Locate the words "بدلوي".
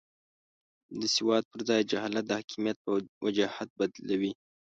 3.79-4.31